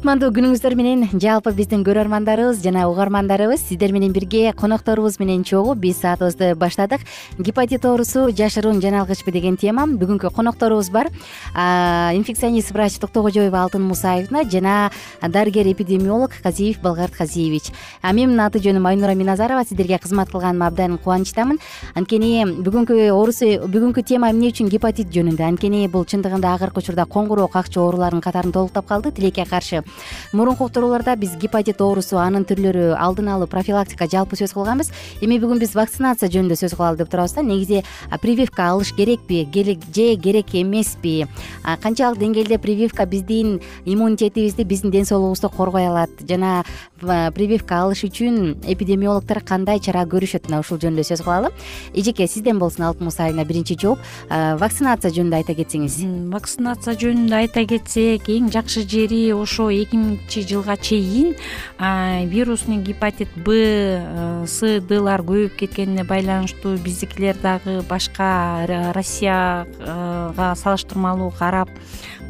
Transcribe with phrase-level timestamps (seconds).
[0.00, 5.98] кутмандуу күнүңүздөр менен жалпы биздин көрөрмандарыбыз жана угармандарыбыз сиздер менен бирге конокторубуз менен чогуу биз
[6.00, 7.02] саатыбызды баштадык.
[7.36, 11.10] Гепатит оорусу жашыруун жаналгычпы деген тема бүгүнкү конокторубуз бар.
[12.16, 14.90] Инфекционист врач токтокожоева алтын мусаевна жана
[15.20, 17.68] дарыгер эпидемиолог казиев балгарт казиевич.
[18.02, 19.66] Менин аты жөнүм айнура миназарова.
[19.68, 21.60] Сиздерге кызмат кылганыма абдан кубанычтамын.
[21.94, 25.44] Анткени бүгүнкү оорусу бүгүнкү тема эмне үчүн гепатит жөнүндө?
[25.44, 29.12] Анткени бул чындыгында акыркы учурда коңгуроо какчу оорулардын катарын толуктап калды.
[29.12, 29.84] Тилекке каршы
[30.32, 34.92] мурунку уктурууларда биз гепатит оорусу анын түрлөрү алдын алуу профилактика жалпы сөз кылганбыз.
[35.20, 37.42] Эми бүгүн биз вакцинация жөнүндө сөз кылалы деп турабыз да.
[37.42, 37.82] Негизи
[38.22, 39.44] прививка алыш керекпи
[39.94, 41.26] же керек эмеспи?
[41.82, 46.10] Канчалык деңгээлде прививка биздин иммунитетибизди биздин ден соолугубузду коргой алат?
[46.28, 46.64] Жана
[47.00, 51.50] прививка алыш үчүн эпидемиологдор кандай чара көрүшөт мына ушул жөнүндө сөз кылалы?
[51.94, 53.98] Эжеке сизден болсун алтын мусаевна биринчи жооп.
[54.28, 56.00] Вакцинация жөнүндө айта кетсеңиз.
[56.30, 61.34] Вакцинация жөнүндө айта кетсек эң жакшы жери ошо эки миңинчи жылга чейин
[62.30, 71.70] вирусный гепатит б э, с дылар көбөйүп кеткенине байланыштуу биздикилер дагы башка россияга салыштырмалуу карап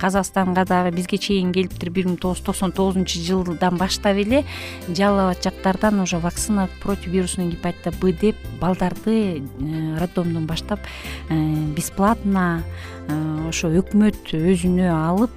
[0.00, 4.44] казакстанга дагы бизге чейин келиптир бир миң тогуз жүз токсон тогузунчу жылдан баштап эле
[4.88, 10.80] жалал абад жактардан уже вакцина против вирусного гепатита б деп балдарды э, роддомдон баштап
[11.28, 11.34] э,
[11.76, 12.62] бесплатно
[13.50, 15.32] ошо өкмөт өзүнө алып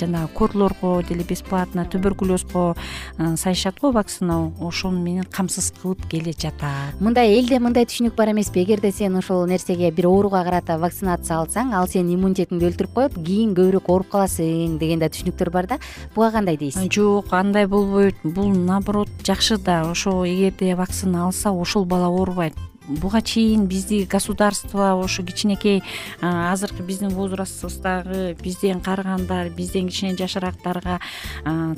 [0.00, 2.74] жанагы корлорго деле бесплатно туберкулезго
[3.18, 6.98] салышат го вакцина ошону менен камсыз кылып келе жатат.
[7.00, 8.64] Мындай элде мындай түшүнүк бар эмеспи?
[8.64, 13.54] Эгерде сен ошол нерсеге бир ооруга карата вакцинация алсаң ал сенин иммунитетиңди өлтүрүп коет кийин
[13.56, 15.78] көбүрөөк ооруп каласың деген да түшүнүктөр бар да.
[16.14, 18.16] Буга кандай дейсиз жок андай болбойт.
[18.24, 19.84] Бул наоборот жакшы да.
[19.90, 22.54] Ошо эгерде вакцина алса ошол бала оорубайт
[22.88, 25.82] буга чейин бизди государство ошо кичинекей
[26.20, 31.00] азыркы биздин возрастыбыздагы бизден карыгандар бизден кичине жашыраактарга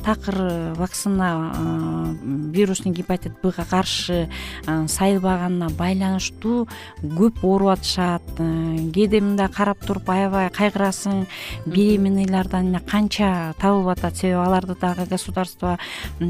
[0.05, 4.29] такыр вакцина вирусный гепатит бга каршы
[4.67, 6.69] сайылбаганына байланыштуу
[7.03, 8.23] көп ооруп атышат.
[8.37, 11.27] Кээде мындай карап туруп аябай кайгырасың
[11.67, 14.17] беременныйлардан эмне канча табылып атат.
[14.17, 15.79] Себеби аларды дагы государство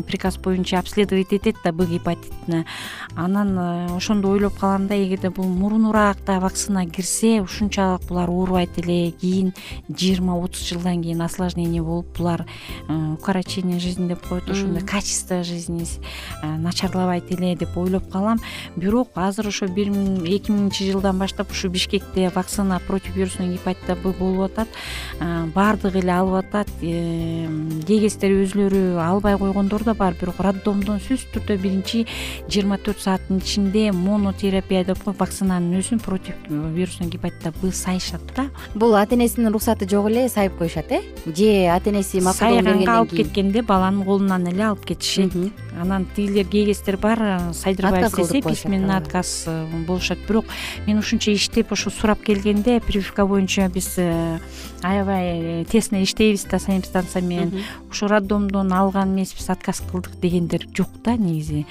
[0.07, 2.65] приказ боюнча обследовать этет да б гепатитине
[3.17, 3.59] анан
[3.97, 9.11] ошондо ойлоп эгерде бул мурунураак да вакцина кирсе ушунчалык булар оорубайт эле.
[9.12, 9.55] Кийин
[9.88, 12.47] жыйырма отуз жылдан кийин осложнение болуп булар
[12.88, 14.49] э, укорочение жизни деп коет.
[14.50, 15.87] Ошондой качество жизни
[16.43, 18.41] э, начарлабайт эле деп ойлоп калам.
[18.76, 23.97] Бирок азыр ошо бир миң эки миңинчи жылдан баштап ушу бишкекте вакцина против вирусного гепатита
[23.97, 24.69] б болуп атат.
[25.21, 26.69] Э, баардыгы эле алып атат.
[26.81, 30.14] Кээгестер өзүлөрү албай койгондор да бар.
[30.21, 32.06] Бирок роддомдон сөзсүз түрдө биринчи
[32.49, 38.49] жыйырма төрт сааттын ичинде монотерапия деп коюп вакцинанын өзүн против вирусный гепатита б сайышат да.
[38.75, 41.03] Бул ата энесинин уруксаты жок эле сайып коюшат э?
[41.27, 45.33] Же ата энеси макулдугун сайганга алып кеткенде баланын колунан эле алып кетишет.
[45.81, 47.19] Анан тигилер кээ кездер бар
[47.49, 50.19] Отказ кылдырып десе письменный отказ э, болушат.
[50.27, 50.45] Бирок
[50.87, 54.39] мен ушунча иштеп ошо сурап келгенде прививка боюнча биз э,
[54.83, 60.89] аябай э, тесно иштейбиз да санэпистанция менен ошо роддомдон алган эмеспиз отказ кылдык дегендер жок
[61.05, 61.67] да негизи.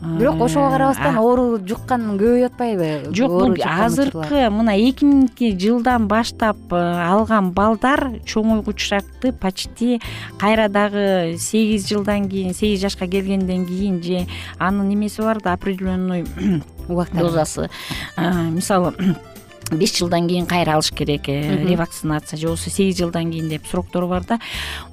[0.00, 2.88] Бирок ошого карабастан оору жуккан көбөйүп атпайбы?
[3.16, 10.00] Жок бул азыркы мына эки миңинчи жылдан баштап э, алган балдар чоңойгучтарды почти
[10.40, 14.26] кайра дагы сегиз жылдан кийин сегиз жашка келгенден кийин же
[14.58, 16.24] анын эмеси бар да определенный
[16.88, 17.70] убактар дозасы
[18.16, 18.94] А, мисалы
[19.70, 24.08] беш жылдан кийин кайра алыш керек э, ревакцинация же болбосо сегиз жылдан кийин деп сроктору
[24.08, 24.40] бар да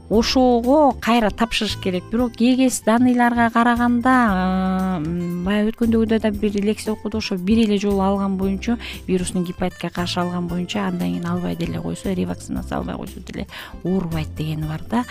[0.10, 2.04] ошого кайра тапшырыш керек.
[2.12, 5.02] Бирок кээ кез данныйларга караганда
[5.46, 8.78] баягы өткөндөгүдөй да бир лекция окуду ошо бир эле жолу алган боюнча
[9.08, 13.48] вирусный гепатитке каршы алган боюнча андан кийин албай деле койсо ревакцинация албай койсо деле
[13.84, 15.04] оорубайт дегени бар да.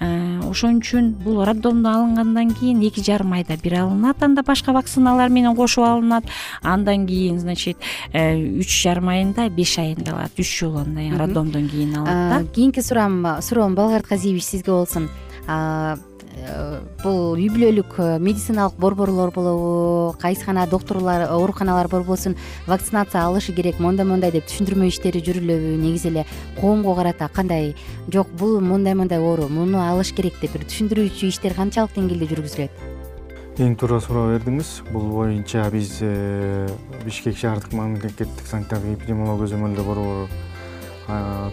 [0.00, 5.28] Э, ошон үчүн бул роддомдон алынгандан кийин эки жарым айда бир алынат анда башка вакциналар
[5.28, 6.24] менен кошуп алынат.
[6.62, 7.76] Андан кийин значит
[8.12, 11.18] э, үч жарым айында беш айында алат үч жолу андан Мгм.
[11.18, 12.52] роддомдон кийин алат да.
[12.54, 15.08] кийинки суроом суроом балгарт сизге болсун.
[16.40, 22.36] Э, бул үй бүлөлүк э, медициналык борборлор болобу кайсы гана докторлор ооруканалар болбосун
[22.66, 26.24] вакцинация алышы керек мондай мондай деп түшүндүрмө иштери жүрүлөбү негизи эле
[26.60, 27.74] коомго карата кандай
[28.08, 32.86] жок бул мондай мондай оору муну алыш керек деп бир түшүндүрүүчү иштер канчалык деңгээлде жүргүзүлөт?
[33.60, 34.68] Эң туура суроо бердиңиз.
[34.94, 36.68] Бул боюнча биз э,
[37.04, 40.30] бишкек шаардык мамлекеттик санитардык эпидемиология көзөмөлдөө борбору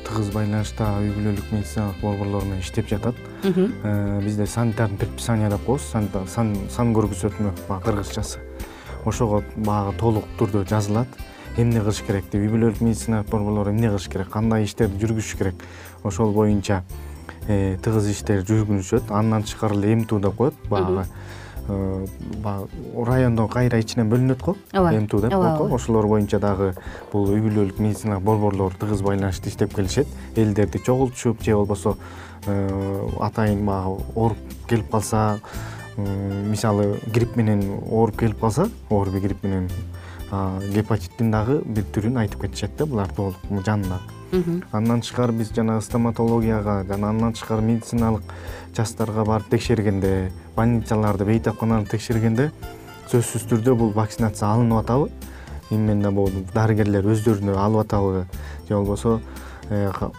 [0.07, 3.15] тыгыз байланышта үй бүлөлүк медициналык борборлор менен иштеп жатат.
[3.43, 8.39] Бизде санитарный предписание деп коебуз сан көргөзөтмө баягы кыргызчасы.
[9.05, 11.07] Ошого баягы толук түрдө жазылат.
[11.57, 15.55] Эмне кылыш керек деп үй бүлөлүк медициналык борборлор эмне кылыш керек кандай иштерди жүргүзүш керек?
[16.03, 16.83] Ошол боюнча
[17.47, 21.07] э, тыгыз иштер жүргүзүшөт андан тышкары эле эмтуу деп коет баягы
[21.67, 26.73] баягы райондо кайра ичинен бөлүнөт го ооба эмтуу деп коет го ошолор боюнча дагы
[27.11, 31.97] бул үй бүлөлүк медициналык борборлор тыгыз байланышта иштеп келишет элдерди чогултушуп же болбосо
[32.45, 34.37] э, атайын баягы ооруп
[34.69, 35.39] келип калса
[35.97, 39.69] мисалы грипп менен ооруп келип калса орб грипп менен
[40.73, 43.35] гепатиттин дагы бир түрүн айтып кетишет да булар толук
[43.65, 44.16] жанында Мгм.
[44.71, 48.23] Андан тышкары биз жанагы стоматологияга жана андан тышкары медициналык
[48.75, 52.51] частарга барып текшергенде больницаларды бейтапканаларды текшергенде
[53.11, 55.09] сөзсүз түрдө бул вакцинация алынып атабы
[55.71, 58.25] именно бул дарыгерлер өздөрүнө алып атабы
[58.67, 59.21] же болбосо
[59.69, 60.11] э, ка-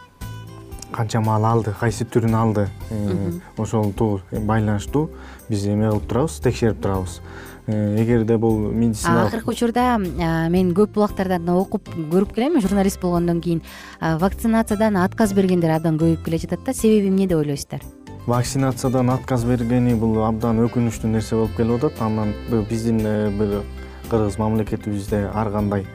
[0.93, 5.11] канча маал алды кайсы түрүн алды э, ошол туу байланыштуу
[5.49, 7.21] биз эме кылып турабыз текшерип турабыз.
[7.21, 13.63] Э, эгерде бул медициналык акыркы учурда мен көп булактардан окуп көрүп келем журналист болгондон кийин
[14.01, 17.85] вакцинациядан отказ бергендер абдан көбөйүп келе жатат да себеби эмне деп ойлойсуздар
[18.29, 22.35] вакцинациядан отказ бергени бул абдан өкүнүчтүү нерсе болуп келип атат анан
[22.71, 23.63] биздин э, бир
[24.11, 25.87] кыргыз мамлекетибизде ар кандай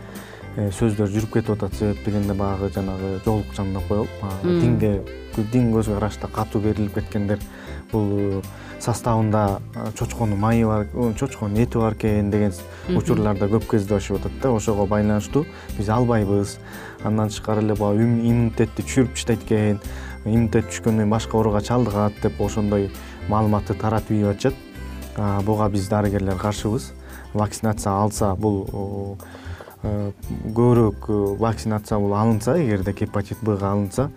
[0.55, 4.93] э, сөздөр жүрүп кетип атат себеп дегенде баягы жанагы жоолукчан деп коелу баягы динге
[5.51, 7.39] дин көз карашта катуу берилип кеткендер
[7.93, 8.41] бул э,
[8.83, 12.51] составында э, чочконун майы бар э, чочконун эти бар экен деген
[12.89, 12.97] Мгм.
[12.97, 14.51] учурларда көп кездешип атат да.
[14.51, 15.45] Ошого байланыштуу
[15.77, 16.57] биз албайбыз.
[17.03, 19.79] Андан тышкары эле баягы им- иммунитетти түшүрүп таштайт экен
[20.25, 22.91] иммунитет түшкөндөн кийин башка ооруга чалдыгат деп ошондой
[23.29, 24.53] маалыматты таратып ийип атышат.
[25.45, 26.91] Буга биз дарыгерлер каршыбыз.
[27.33, 29.17] Вакцинация алса бул
[29.83, 34.09] көбүрөөк вакцинация бул алынса эгерде гепатит бга алынса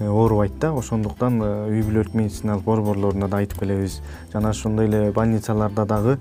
[0.00, 0.72] оорубайт да.
[0.72, 4.00] Ошондуктан э, үй бүлөлүк медициналык борборлоруна да айтып келебиз.
[4.32, 6.18] Жана ошондой эле больницаларда дагы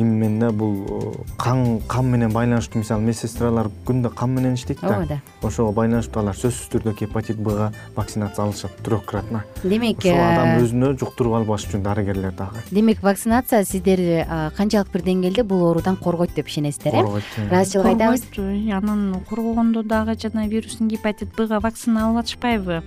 [0.00, 5.20] именно бул э, кан кан менен байланыштуу мисалы медсестралар күндө кан менен иштейт ооба да.
[5.40, 10.62] Да ошого байланыштуу алар сөзсүз түрдө гепатит бга вакцинация алышат трехкратно демек ошол адам э,
[10.64, 12.62] өзүнө жуктуруп албаш үчүн дарыгерлер дагы.
[12.70, 17.02] демек вакцинация сиздер а, канчалык бир деңгээлде бул оорудан коргойт деп ишенесиздер э?
[17.02, 22.82] Коргойт ыраазычылык айтабыз Коргойт, э, анан коргогондо дагы жана вирусный гепатит бга вакцина алып атышпайбы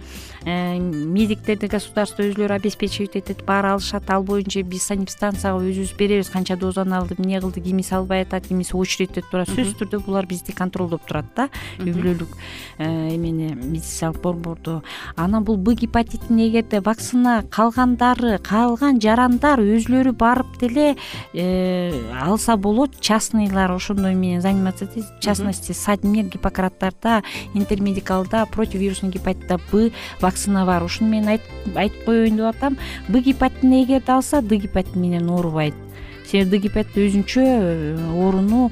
[0.47, 4.09] Э, медиктерди государство өзүлөрү обеспечивать этет баары алышат.
[4.09, 8.75] Ал боюнча биз санэпистанцияга өзүбүз беребиз канча дозаны алды эмне кылды кимиси албай атат кимиси
[8.75, 9.49] очередьте турат.
[9.49, 11.49] Сөзсүз түрдө булар бизди контролдоп турат да.
[11.79, 12.33] Үй бүлөлүк
[12.77, 14.81] э, эмени медициналык борборду.
[15.15, 20.95] Анан бул б гепатитин эгерде вакцина калгандары калган жарандар өзүлөрү барып деле
[21.33, 27.23] э, алса болот частныйлар ошондой менен заниматься этет в частности садмир гиппократтарда
[27.53, 30.83] интермедикалда противовирусный гепатита б вакцина бар.
[30.83, 32.77] Ушуну мен айт- айтып коеюн деп атам.
[33.07, 35.73] Б гепатитин эгерде алса д гепатит менен оорубайт
[36.29, 37.43] себеби гипат өзүнчө
[38.13, 38.72] ооруну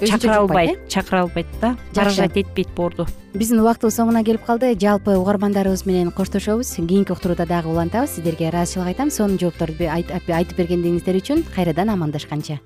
[0.00, 1.76] чакыра албайт чакыра албайт да.
[1.92, 4.74] Заражать этпейт боорду биздин убактыбыз соңуна келип калды.
[4.78, 6.74] Жалпы угармандарыбыз менен коштошобуз.
[6.76, 8.16] Кийинки уктурууда дагы улантабыз.
[8.16, 9.10] Сиздерге ыраазычылык айтам.
[9.10, 12.60] Сонун жоопторду айтып бергендигиңиздер үчүн кайрадан амандашканча.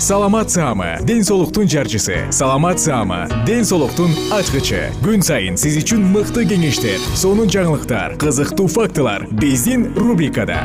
[0.00, 2.30] Саламат саама ден соолуктун жарчысы.
[2.30, 4.90] Саламат саама ден соолуктун ачкычы.
[5.04, 9.28] Күн сайын сиз үчүн мыкты кеңештер сонун жаңылыктар кызыктуу фактылар.
[9.30, 10.64] Биздин рубрикада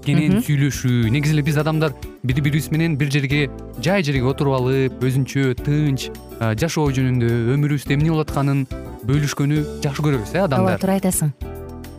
[0.00, 1.10] кенен сүйлөшүү.
[1.12, 1.94] Негизи эле биз адамдар
[2.24, 3.48] бири бирибиз менен бир жерге
[3.82, 6.10] жай жерге отуруп алып өзүнчө тынч
[6.60, 8.66] жашоо жөнүндө өмүрүбүздө эмне болуп атканын
[9.08, 10.76] бөлүшкөнү жакшы көрөбүз э адамдар.
[10.76, 11.32] Ооба туура айтасың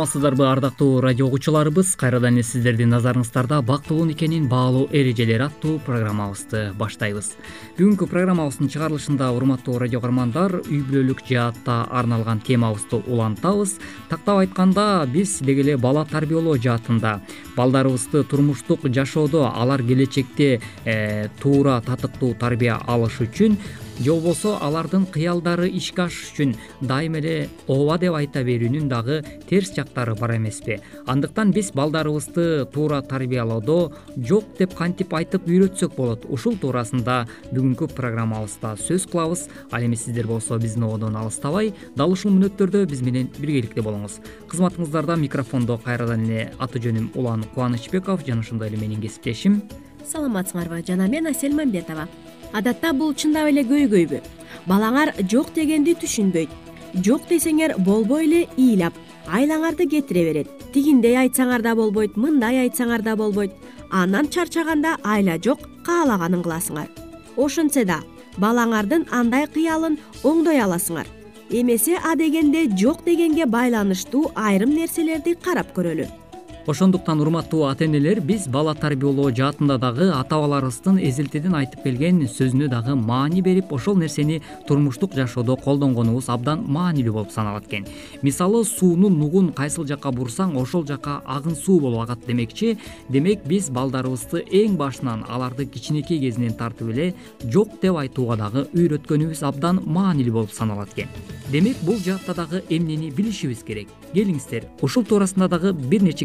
[0.00, 7.34] саламатсыздарбы ардактуу радио угуучуларыбыз кайрадан эле сиздердин назарыңыздарда бактылуу никенин баалуу эрежелери аттуу программабызды баштайбыз.
[7.76, 13.76] Бүгүнкү программабыздын чыгарылышында урматтуу радио каармандар үй бүлөлүк жаатта арналган темабызды улантабыз.
[14.08, 17.20] Тактап айтканда биз деги эле бала тарбиялоо жаатында.
[17.58, 23.60] Балдарыбызды турмуштук жашоодо алар келечекте э, туура татыктуу тарбия алышы үчүн
[24.00, 30.14] болбосо алардын кыялдары ишке ашыш үчүн дайыма эле ооба деп айта берүүнүн дагы терс жактары
[30.16, 30.78] бар эмеспи.
[31.06, 36.24] Андыктан биз балдарыбызды туура тарбиялоодо жок деп кантип айтып үйрөтсөк болот.
[36.28, 39.48] Ушул туурасында бүгүнкү программабызда сөз кылабыз.
[39.70, 44.20] Ал эми сиздер болсо биздин ободон алыстабай дал ушул мүнөттөрдө биз менен биргеликте болуңуз.
[44.48, 48.24] Кызматыңыздарда микрофондо кайрадан эле аты жөнүм улан кубанычбеков.
[48.26, 49.62] Жана ошондой эле менин кесиптешим.
[50.08, 52.08] Саламатсыңарбы жана мен асель мамбетова
[52.52, 54.20] адатта бул чындап эле көйгөйбү.
[54.66, 56.50] Балаңар жок дегенди түшүнбөйт
[56.94, 58.94] жок десеңер болбой эле ыйлап
[59.30, 60.50] айлаңарды кетире берет.
[60.74, 63.52] Тигиндей айтсаңар да болбойт мындай айтсаңар да болбойт.
[63.90, 66.88] Анан чарчаганда айла жок каалаганын кыласыңар.
[67.36, 68.00] Ошентсе да
[68.38, 71.06] балаңардын андай кыялын оңдой аласыңар.
[71.50, 76.19] Эмесе адегенде жок дегенге байланыштуу айрым нерселерди карап көрөлү
[76.66, 82.68] ошондуктан урматтуу ата энелер биз бала тарбиялоо жаатында дагы ата бабаларыбыздын эзелтеден айтып келген сөзүнө
[82.68, 87.86] дагы маани берип ошол нерсени турмуштук жашоодо колдонгонубуз абдан маанилүү болуп саналат экен.
[88.22, 92.76] Мисалы суунун нугун кайсыл жакка бурсаң ошол жака агын суу болуп агат демекчи.
[93.08, 97.14] Демек биз балдарыбызды эң башынан аларды кичинекей кезинен тартып эле
[97.44, 101.08] жок деп айтууга дагы үйрөткөнүбүз абдан маанилүү болуп саналат экен.
[101.50, 103.88] Демек бул жаатта дагы эмнени билишибиз керек?
[104.14, 104.64] Келиңиздер.
[104.82, 106.24] Ушул туурасында дагы бир нече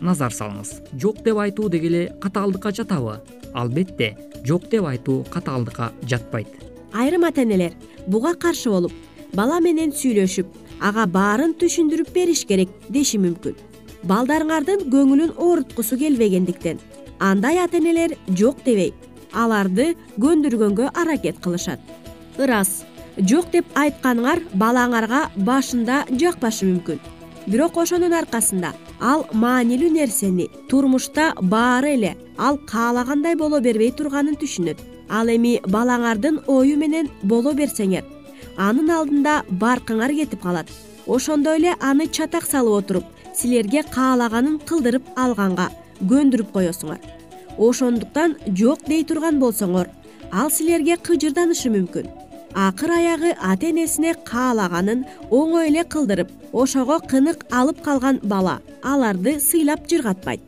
[0.00, 0.82] назар салыңыз.
[0.98, 3.20] Жок деп айтуу деги эле катаалдыкка жатабы?
[3.54, 6.48] Албетте жок деп айтуу катаалдыкка жатпайт.
[6.92, 7.72] Айрым ата энелер
[8.06, 8.92] буга каршы болуп
[9.34, 10.46] бала менен сүйлөшүп
[10.80, 13.54] ага баарын түшүндүрүп бериш керек деши мүмкүн.
[14.02, 16.80] Балдарыңардын көңүлүн ооруткусу келбегендиктен
[17.18, 18.92] андай ата энелер жок дебей
[19.32, 21.80] аларды көндүргөнгө аракет кылышат.
[22.38, 22.84] Ырас
[23.18, 27.00] жок деп айтканыңар балаңарга башында жакпашы мүмкүн
[27.50, 28.70] бирок ошонун аркасында
[29.12, 34.78] ал маанилүү нерсени турмушта баары эле ал каалагандай боло бербей турганын түшүнөт.
[35.10, 38.04] Ал эми балаңардын ою менен боло берсеңер
[38.56, 40.70] анын алдында баркыңар кетип калат.
[41.06, 43.04] Ошондой эле аны чатак салып отуруп
[43.34, 47.00] силерге каалаганын кылдырып алганга көндүрүп коесуңар.
[47.58, 49.90] Ошондуктан жок дей турган болсоңор
[50.30, 52.06] ал силерге кыжырданышы мүмкүн
[52.54, 58.60] акыр аягы ата энесине каалаганын оңой эле кылдырып ошого кынык алып калган бала.
[58.82, 60.40] Аларды сыйлап жыргатпайт.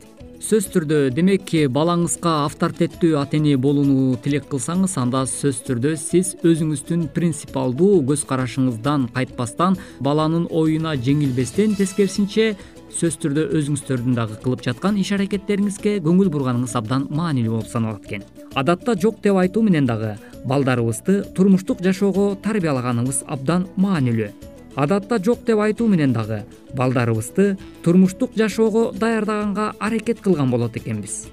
[0.43, 7.05] Сөзсүз түрдө демек балаңызга авторитеттүү ата эне болууну тилек кылсаңыз анда сөзсүз түрдө сиз өзүңүздүн
[7.15, 12.57] принципиалдуу көз карашыңыздан кайтпастан баланын оюна жеңилбестен тескерисинче
[12.93, 18.23] сөзсүз түрдө өзүңүздөрдүн дагы кылып жаткан иш аракеттериңизге көңүл бурганыңыз абдан маанилүү болуп саналат экен.
[18.53, 20.11] Адатта жок деп айтуу менен дагы
[20.45, 24.29] балдарыбызды турмуштук жашоого тарбиялаганыбыз абдан маанилүү.
[24.75, 26.43] Адатта жок деп айтуу менен дагы
[26.77, 31.25] балдарыбызды турмуштук жашоого даярдаганга аракет кылган болот экенбиз.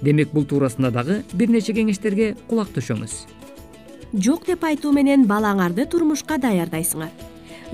[0.00, 3.24] Демек бул туурасында дагы бир нече кеңештерге кулак төшөңүз.
[4.14, 7.10] Жок деп айтуу менен балаңарды турмушка даярдайсыңар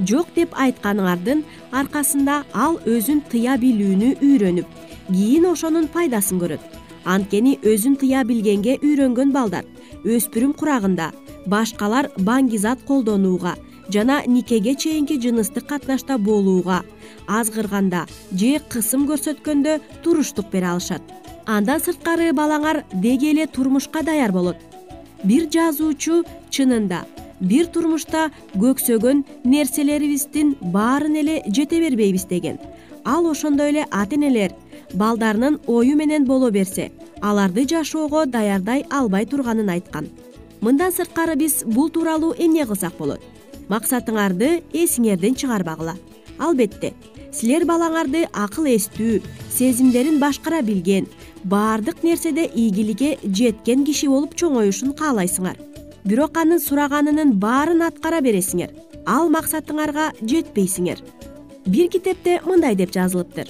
[0.03, 6.63] жок деп айтканыңардын аркасында ал өзүн тыя билүүнү үйрөнүп кийин ошонун пайдасын көрөт.
[7.05, 9.67] Анткени өзүн тыя билгенге үйрөнгөн балдар
[10.05, 11.11] өспүрүм курагында
[11.47, 13.55] башкалар баңгизат колдонууга
[13.93, 16.83] жана никеге чейинки жыныстык катнашта болууга
[17.27, 21.03] азгырганда же кысым көрсөткөндө туруштук бере алышат.
[21.47, 24.57] Андан сырткары балаңар деги эле турмушка даяр болот.
[25.25, 27.05] Бир жазуучу чынында
[27.45, 32.59] бир турмушта көксөгөн нерселерибиздин баарын эле жете бербейбиз деген.
[33.05, 34.53] Ал ошондой эле ата энелер
[34.95, 40.09] балдарынын ою менен боло берсе аларды жашоого даярдай албай турганын айткан.
[40.61, 43.21] Мындан сырткары биз бул тууралуу эмне кылсак болот?
[43.69, 45.97] Максатыңарды эсиңерден чыгарбагыла
[46.39, 46.93] албетте
[47.33, 49.21] силер балаңарды акыл эстүү
[49.55, 51.07] сезимдерин башкара билген
[51.45, 55.59] баардык нерседе ийгиликке жеткен киши болуп чоңоюшун каалайсыңар
[56.04, 58.70] бирок анын сураганынын баарын аткара бересиңер.
[59.06, 61.00] Ал максатыңарга жетпейсиңер.
[61.66, 63.49] Бир китепте мындай деп жазылыптыр.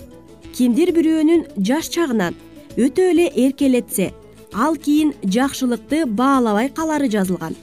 [0.55, 2.37] Кимдир бирөөнүн жаш чагынан
[2.77, 4.13] өтө эле эркелетсе
[4.53, 7.57] ал кийин жакшылыкты баалабай калары жазылган.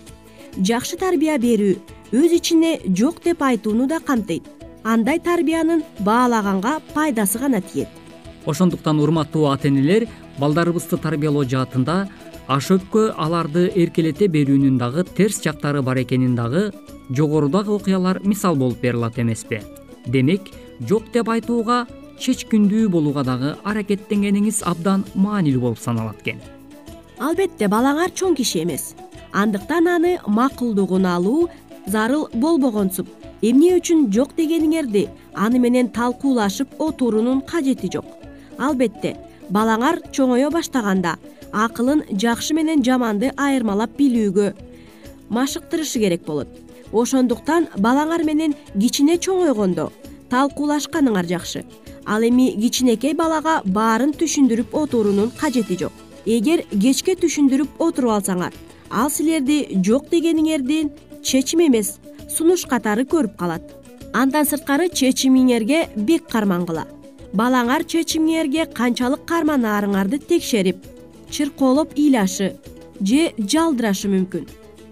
[0.57, 1.77] Жакшы тарбия берүү
[2.11, 4.43] өз ичине жок деп айтууну да камтыйт.
[4.83, 7.87] Андай тарбиянын баалаганга пайдасы гана тиет
[8.45, 10.07] ошондуктан урматтуу ата энелер
[10.39, 12.07] балдарыбызды тарбиялоо жаатында
[12.47, 16.71] ашөпкө аларды эркелете берүүнүн дагы терс жактары бар экенин дагы
[17.09, 19.61] жогорудагы окуялар мисал болуп бере алат эмеспи.
[20.05, 20.49] Демек
[20.87, 21.85] жок деп айтууга
[22.19, 26.41] чечкиндүү болууга дагы аракеттенгениңиз абдан маанилүү болуп саналат экен.
[27.19, 28.95] Албетте балаңар чоң киши эмес.
[29.31, 31.49] Андыктан аны макулдугун алуу
[31.87, 33.07] зарыл болбогонсуп.
[33.41, 38.05] Эмне үчүн жок дегениңерди аны менен талкуулашып отуруунун кажети жок.
[38.57, 39.15] Албетте
[39.49, 41.17] балаңар чоңое баштаганда
[41.53, 44.51] акылын жакшы менен жаманды айырмалап билүүгө
[45.29, 46.47] машыктырышы керек болот.
[46.91, 49.89] Ошондуктан балаңар менен кичине чоңойгондо
[50.29, 51.63] талкуулашканыңар жакшы.
[52.05, 55.93] Ал эми кичинекей балага баарын түшүндүрүп отуруунун кажети жок.
[56.25, 58.53] Эгер кечке түшүндүрүп отуруп алсаңар
[58.89, 60.91] ал силерди жок дегениңердин
[61.23, 63.63] чечими эмес сунуш катары көрүп калат.
[64.13, 66.83] Андан сырткары чечимиңерге бек кармангыла
[67.33, 70.83] балаңар чечимиңерге канчалык карманаарыңарды текшерип
[71.31, 72.55] чыркоолоп ыйлашы
[72.99, 74.45] же жалдырашы мүмкүн.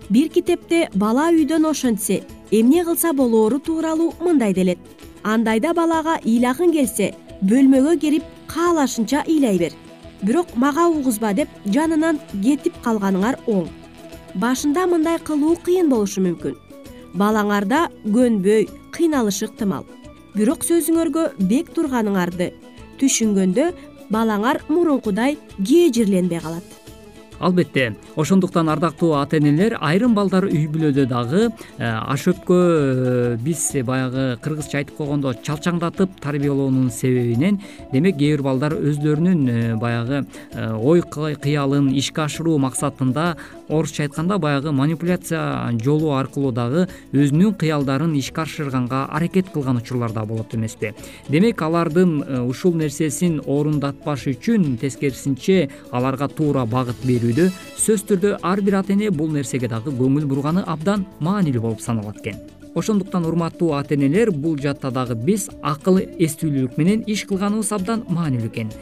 [0.09, 4.79] Бир китепте бала үйдөн ошентсе эмне кылса болоору тууралуу мындай делет.
[5.23, 9.73] Андайда балага ыйлагың келсе бөлмөгө кирип каалашынча ыйлай бер.
[10.23, 13.67] Бирок мага угузба деп жанынан кетип калганыңар оң.
[14.35, 16.57] Башында мындай кылуу кыйын болушу мүмкүн.
[17.13, 19.85] Балаңарда көнбөй кыйналышы ыктымал
[20.35, 22.51] бирок сөзүңөргө бек турганыңарды
[22.99, 23.69] түшүнгөндө
[24.09, 26.63] балаңар мурункудай кээжирленбей калат.
[27.39, 34.35] Албетте ошондуктан ардактуу ата энелер айрым балдар үй бүлөдө дагы э, ашөпкө э, биз баягы
[34.43, 37.61] кыргызча айтып койгондо чалчаңдатып тарбиялоонун себебинен
[37.93, 40.25] демек кээ бир балдар өздөрүнүн э, баягы
[40.83, 43.37] ой кыялын ишке ашыруу максатында
[43.69, 50.25] орусча айтканда баягы манипуляция жолу аркылуу дагы өзүнүн кыялдарын ишке ашырганга аракет кылган учурлар да
[50.25, 50.93] болот эмеспи.
[51.29, 57.29] Демек алардын ушул нерсесин орундатпаш үчүн тескерисинче аларга туура багыт берүү
[57.77, 62.17] сөзсүз түрдө ар бир ата эне бул нерсеге дагы көңүл бурганы абдан маанилүү болуп саналат
[62.19, 62.39] экен.
[62.75, 68.49] Ошондуктан урматтуу ата энелер бул жаатта дагы биз акыл эстүүлүк менен иш кылганыбыз абдан маанилүү
[68.49, 68.73] экен.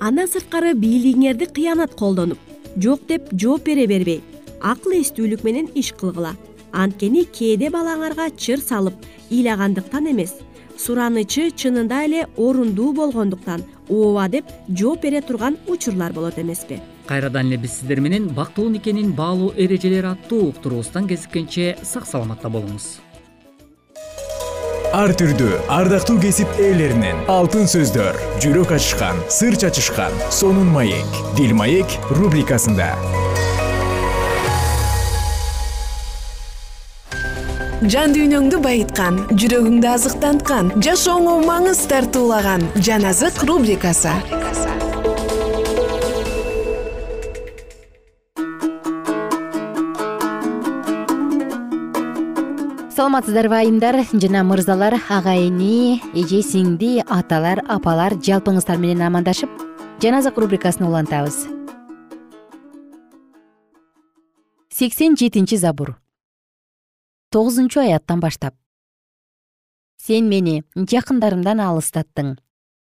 [0.00, 2.38] Андан сырткары бийлигиңерди кыянат колдонуп
[2.76, 4.22] жок деп жооп бере бербей
[4.60, 6.34] акыл эстүүлүк менен иш кылгыла.
[6.72, 8.94] Анткени кээде балаңарга чыр салып
[9.30, 10.34] ыйлагандыктан эмес.
[10.76, 16.82] Суранычы чынында эле орундуу болгондуктан ооба деп жооп бере турган учурлар болот эмеспи.
[17.06, 22.98] Кайрадан эле биз сиздер менен бактылуу никенин баалуу эрежелери аттуу уктуруубуздан кезиккенче сак саламатта болуңуз.
[24.96, 31.98] Ар түрдүү ардактуу кесип ээлеринен алтын сөздөр жүрөк ачышкан сыр чачышкан сонун маек дил маек
[32.16, 32.94] рубрикасында
[37.84, 44.14] жан дүйнөңдү байыткан жүрөгүңдү азыктанткан жашооңо маңыз тартуулаган жан азык рубрикасы.
[52.96, 59.52] Саламатсыздарбы айымдар жана мырзалар ага эне эже сиңди аталар апалар жалпыңыздар менен амандашып
[60.00, 61.44] жан азык рубрикасын улантабыз.
[64.72, 65.98] Сексен жетинчи забур
[67.36, 68.56] тогузунчу аяттан баштап.
[70.00, 72.34] Сен мени жакындарымдан алыстаттың.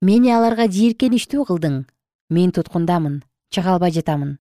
[0.01, 1.83] Мени аларга жийиркеничтүү кылдың.
[2.31, 3.21] Мен туткундамын
[3.51, 4.39] чыга албай жатамын.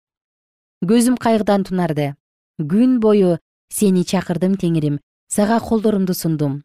[0.81, 2.15] Көзүм кайгыдан тунарды.
[2.59, 6.63] Күн бою сени чакырдым теңирим сага колдорумду сундум.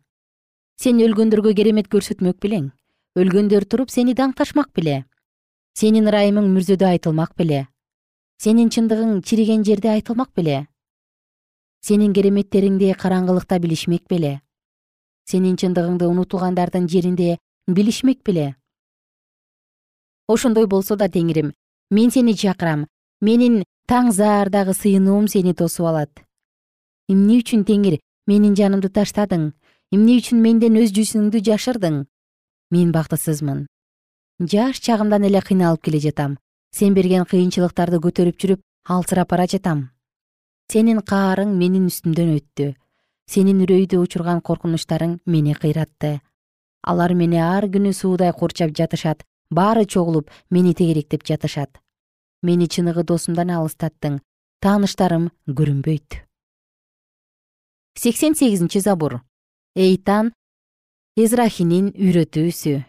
[0.80, 2.72] Сен өлгөндөргө керемет көрсөтмөк белең
[3.18, 4.96] өлгөндөр туруп сени даңкташмак беле
[5.80, 7.64] сенин ырайымың мүрзөдө айтылмак беле
[8.44, 10.60] сенин чындыгың чириген жерде айтылмак беле
[11.82, 14.42] сенин кереметтериңди караңгылыкта билишмек беле.
[15.30, 17.38] Сенин чындыгыңды унутулгандардын жеринде
[17.68, 18.56] билишмек беле.
[20.28, 21.54] Ошондой болсо да теңирим
[21.90, 22.86] мен сени чакырам.
[23.22, 26.12] Менин таң заардагы сыйынуум сени тосуп алат.
[27.10, 29.54] Эмне үчүн теңир менин жанымды таштадың?
[29.92, 32.04] Эмне үчүн менден өз жүзүңдү жашырдың?
[32.72, 33.66] Мен бактысызмын.
[34.44, 36.38] Жаш чагымдан эле кыйналып келе жатам.
[36.76, 39.88] Сен берген кыйынчылыктарды көтөрүп жүрүп алсырап бара жатам
[40.72, 42.68] сенин каарың менин үстүмдөн өттү.
[43.28, 46.22] Сенин үрөйдү учурган коркунучтарың мени кыйратты.
[46.84, 51.82] Алар мени ар күнү суудай курчап жатышат баары чогулуп мени тегеректеп жатышат.
[52.44, 54.22] Мени чыныгы досумдан алыстаттың
[54.62, 56.28] тааныштарым көрүнбөйт
[57.98, 59.22] сексен сегизинчи забур.
[59.76, 60.32] Эйтан
[61.18, 62.84] эзрахинин үйрөтүүсү.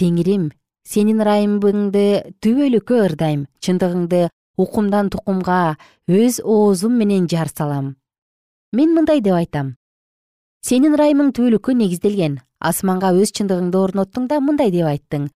[0.00, 0.50] Теңирим
[0.86, 2.06] сенин ырайымыңды
[2.42, 5.76] түбөлүккө ырдайм чындыгыңды укумдан тукумга
[6.08, 7.96] өз оозум менен жар салам.
[8.72, 9.76] Мен мындай деп айтам.
[10.62, 15.28] Сенин ырайымың түбөлүккө негизделген асманга өз чындыгыңды орноттуң да мындай деп айттың.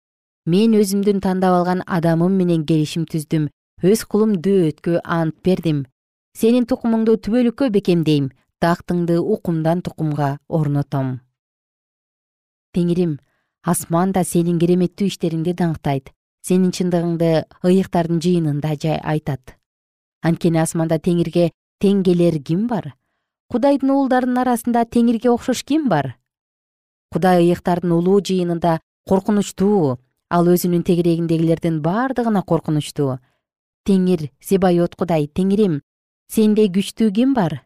[0.46, 3.48] Мен өзүмдүн тандап алган адамым менен келишим түздүм
[3.84, 5.84] өз кулум дөөткө ант бердим.
[6.32, 8.30] Сенин тукумуңду түбөлүккө бекемдейм
[8.62, 11.18] тактыңды укумдан тукумга орнотом.
[12.74, 13.18] Теңирим
[13.62, 16.12] асман да сенин кереметтүү иштериңди даңктайт
[16.48, 19.58] сенин чындыгыңды ыйыктардын жыйынында айтат.
[20.24, 21.50] Анткени асманда теңирге
[21.82, 22.94] тең келер ким бар?
[23.52, 26.16] Кудайдын уулдарынын арасында теңирге окшош ким бар?
[27.12, 29.98] Кудай ыйыктардын улуу жыйынында коркунучтуу
[30.30, 33.18] ал өзүнүн тегерегиндегилердин бардыгына коркунучтуу.
[33.86, 35.80] Теңир зебайот кудай теңирим
[36.32, 37.62] сенде күчтүү ким бар?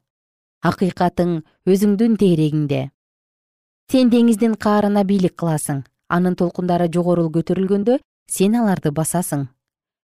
[0.62, 2.90] Акыйкатың өзүңдүн тегерегиңде.
[3.90, 5.82] Сен деңиздин каарына бийлик кыласың.
[6.08, 9.48] Анын толкундары жогору көтөрүлгөндө сен аларды басасың.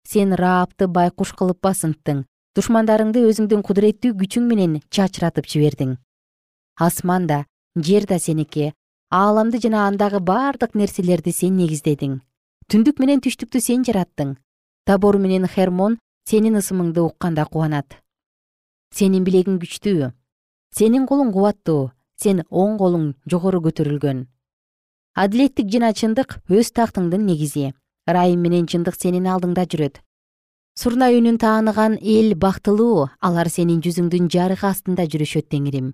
[0.06, 2.24] Сен раапты байкуш кылып басынттың.
[2.54, 5.96] Душмандарыңды өзүңдүн кудуреттүү күчүң менен чачыратып жибердиң.
[6.78, 8.72] Асман да жер да сеники
[9.10, 12.20] ааламды жана андагы бардык нерселерди сен негиздедиң.
[12.70, 14.36] Түндүк менен түштүктү сен жараттың.
[14.86, 15.98] Табор менен хермон
[16.28, 17.98] сенин ысымыңды укканда кубанат.
[18.94, 20.12] Сенин билегиң күчтүү.
[20.74, 21.90] Сенин колуң кубаттуу.
[22.16, 24.26] Сен оң колуң жогору көтөрүлгөн.
[25.14, 27.72] Адилеттик жана чындык өз тактыңдын негизи
[28.10, 30.00] ырайым менен чындык сенин алдыңда жүрөт.
[30.74, 35.92] Сурнай үнүн тааныган эл бактылуу алар сенин жүзүңдүн жарыгы астында жүрүшөт теңирим.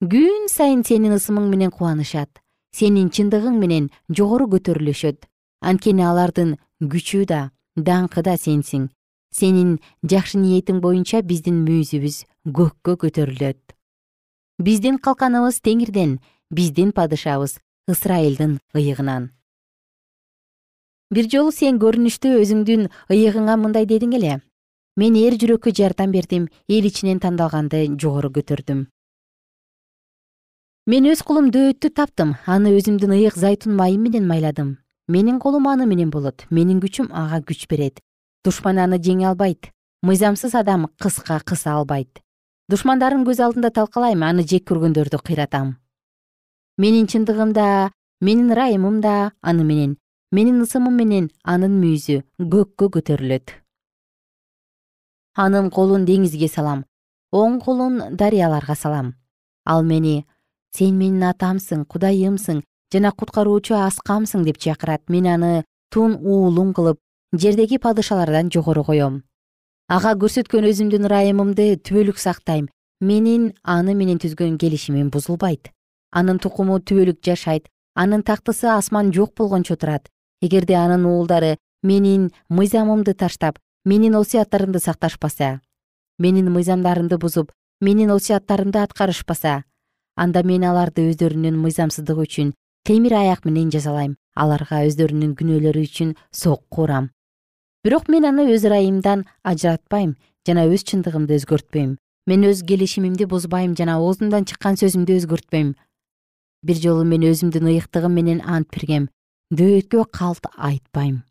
[0.00, 2.40] Күн сайын сенин ысымың менен кубанышат
[2.72, 5.26] сенин чындыгың менен жогору көтөрүлүшөт
[5.60, 8.88] анткени алардын күчү да даңкы да сенсиң.
[9.30, 12.24] Сенин жакшы ниетиң боюнча биздин мүйүзүбүз
[12.56, 13.60] көккө көтөрүлөт.
[14.58, 16.18] Биздин калканыбыз теңирден
[16.50, 19.30] биздин падышабыз ысрайылдын ыйыгынан
[21.10, 24.38] бир жолу сен көрүнүштө өзүңдүн ыйыгыңа мындай дедиң эле.
[24.96, 28.88] Мен эр жүрөккө жардам бердим эл ичинен тандалганды жогору көтөрдүм
[30.90, 34.78] мен өз кулум дөөттү таптым аны өзүмдүн ыйык зайтун майым менен майладым.
[35.06, 38.00] Менин колум аны менен болот менин күчүм ага күч берет.
[38.42, 39.70] Душман аны жеңе албайт
[40.02, 42.18] мыйзамсыз адам кыска кыса албайт.
[42.68, 45.76] Душмандарын көз алдында талкалайм аны жек көргөндөрдү кыйратам.
[46.78, 49.99] Менин чындыгым да менин ырайымым да аны менен
[50.32, 53.50] менин ысымым менен анын мүйүзү көккө көтөрүлөт.
[55.34, 56.84] Анын колун деңизге салам
[57.34, 59.14] оң колун дарыяларга салам.
[59.66, 60.26] Ал мени
[60.76, 62.60] сен менин атамсың кудайымсың
[62.94, 67.00] жана куткаруучу аскамсың деп чакырат мен аны тун уулуң кылып
[67.34, 69.22] жердеги падышалардан жогору коем
[69.88, 72.68] ага көрсөткөн өзүмдүн ырайымымды түбөлүк сактайм.
[73.00, 75.72] Менин аны менен түзгөн келишимим бузулбайт.
[76.12, 77.66] Анын тукуму түбөлүк жашайт.
[77.96, 80.06] Анын тактысы асман жок болгончо турат
[80.40, 85.60] эгерде анын уулдары менин мыйзамымды таштап менин осуяттарымды сакташпаса
[86.18, 89.64] менин мыйзамдарымды бузуп менин осуяттарымды аткарышпаса
[90.16, 92.52] анда мен аларды өздөрүнүн мыйзамсыздыгы үчүн
[92.84, 97.10] темир аяк менен жазалайм аларга өздөрүнүн күнөөлөрү үчүн сокку урам
[97.84, 101.96] бирок мен аны өз ырайымдан ажыратпайм жана өз чындыгымды өзгөртпөйм.
[102.26, 105.74] Мен өз келишимимди бузбайм жана оозумдан чыккан сөзүмдү өзгөртпөйм.
[106.64, 109.08] Бир жолу мен өзүмдүн ыйыктыгым менен ант бергем
[109.50, 111.24] дөөткө калт айтпайм.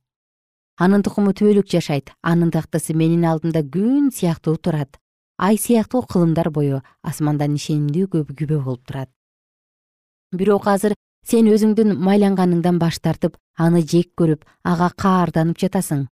[0.79, 2.11] Анын тукуму түбөлүк жашайт.
[2.21, 4.99] Анын тактысы менин алдымда күн сыяктуу турат.
[5.39, 9.09] Ай сыяктуу кылымдар бою асмандан ишенимдүү күбө болуп турат.
[10.35, 16.07] Бирок азыр сен өзүңдүн майланганыңдан баш тартып аны жек көрүп ага каарданып жатасың.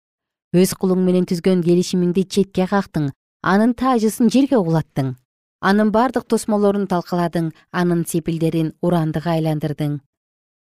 [0.54, 3.12] Өз кулуң менен түзгөн келишимиңди четке кактың.
[3.42, 5.14] Анын таажысын жерге кулаттың
[5.62, 7.52] анын бардык тосмолорун талкаладың.
[7.70, 10.00] Анын сепилдерин урандыга айландырдың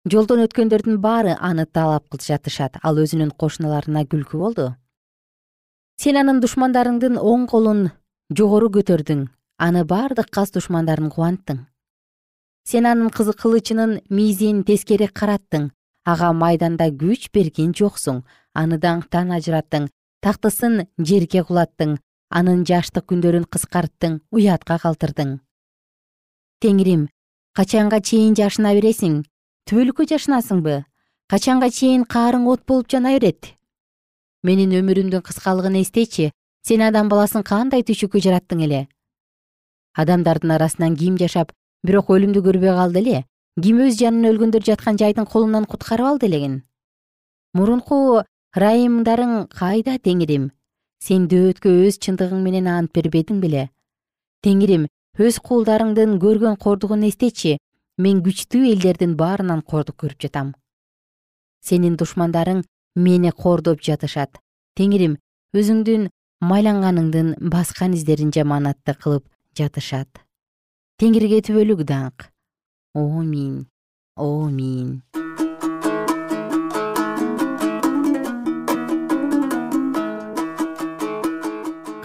[0.10, 4.74] жолдон өткөндөрдүн баары аны таалап жатышат ал өзүнүн кошуналарына күлкү болду.
[6.02, 7.92] Сен анын душмандарыңдын оң колун
[8.34, 9.28] жогору көтөрдүң
[9.62, 11.68] аны бардык кас душмандарын кубанттың.
[12.66, 15.70] Сен анын кылычынын мийизин тескери караттың
[16.06, 18.24] ага майданда күч берген жоксуң
[18.58, 19.90] аны даңктан ажыраттың
[20.26, 25.40] тактысын жерге кулаттың анын жаштык күндөрүн кыскарттың уятка калтырдың.
[26.62, 27.10] Теңирим
[27.54, 29.22] качанга чейин жашына бересиң
[29.70, 30.84] түбөлүккө жашынасыңбы?
[31.32, 33.56] Качанга чейин каарың от болуп жана берет
[34.44, 36.32] менин өмүрүмдүн кыскалыгын эстечи
[36.66, 38.82] сен адам баласын кандай түйшүккө жараттың эле?
[39.94, 41.52] Адамдардын арасынан ким жашап
[41.86, 43.24] бирок өлүмдү көрбөй калды эле?
[43.62, 46.62] Ким өз жанын өлгөндөр жаткан жайдын колунан куткарып алды элегин?
[47.54, 48.24] Мурунку
[48.58, 50.50] ырайымдарың кайда теңирим?
[51.04, 53.70] Сен дөөткө өз чындыгың менен ант бербедиң беле.
[54.42, 54.88] Теңирим
[55.20, 57.58] өз куулдарыңдын көргөн кордугун эстечи
[58.06, 60.54] мен күчтүү элдердин баарынан кордук көрүп жатам.
[61.62, 62.64] Сенин душмандарың
[62.96, 64.40] мени кордоп жатышат.
[64.78, 65.18] Теңирим
[65.58, 66.10] өзүңдүн
[66.52, 70.24] майланганыңдын баскан издерин жаманатты кылып жатышат.
[70.98, 72.32] Теңирге түбөлүк даңк.
[72.98, 73.68] Омин
[74.18, 75.02] омин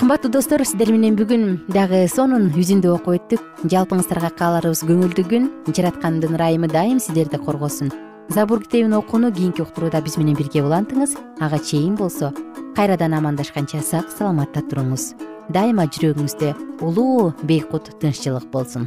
[0.06, 3.40] кымбаттуу достор сиздер менен бүгүн дагы сонун үзүндү окуп өттүк.
[3.66, 7.90] Жалпыңыздарга кааларыбыз көңүлдүү күн жараткандын ырайымы дайым сиздерди коргосун.
[8.30, 11.16] Забур китебин окууну кийинки уктурууда биз менен бирге улантыңыз.
[11.40, 12.30] Ага чейин болсо
[12.76, 15.16] кайрадан амандашканча сак саламатта туруңуз.
[15.50, 16.54] Дайыма жүрөгүңүздө
[16.86, 18.86] улуу бейкут тынччылык болсун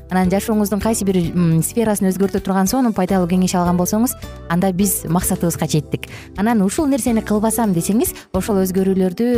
[0.11, 1.17] анан жашооңуздун кайсы бир
[1.63, 4.13] сферасын өзгөртө турган сонун пайдалуу кеңеш алган болсоңуз
[4.51, 6.09] анда биз максатыбызга жеттик.
[6.37, 9.29] Анан ушул нерсени кылбасам десеңиз ошол өзгөрүүлөрдү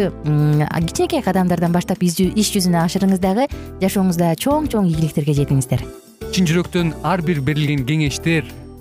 [0.90, 3.48] кичинекей кадамдардан баштап иш жүзүнө ашырыңыз дагы
[3.84, 5.86] жашооңузда чоң чоң ийгиликтерге жетиңиздер.
[6.34, 8.50] Чын жүрөктөн ар бир берилген кеңештер